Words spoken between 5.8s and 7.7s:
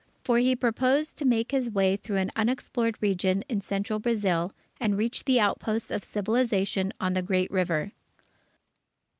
of civilization on the Great